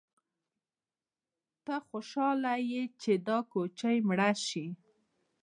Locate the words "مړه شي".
4.07-4.67